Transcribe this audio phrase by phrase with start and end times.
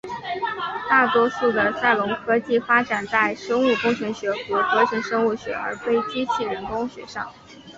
[0.89, 7.31] 大多数的赛隆科技发展在生物工程学和合成生物学而非机器人工学上。